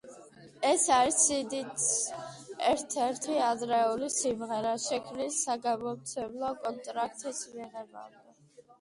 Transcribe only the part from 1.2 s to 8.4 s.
სიდის ერთ-ერთი ადრეული სიმღერა, შექმნილი საგამომცემლო კონტრაქტის მიღებამდე.